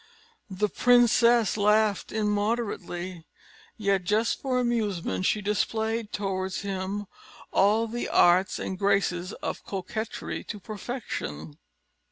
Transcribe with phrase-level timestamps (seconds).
[0.49, 3.23] The princess laughed immoderately,
[3.77, 7.05] yet, just for amusement, she displayed towards him
[7.53, 11.59] all the arts and graces of coquetry to perfection.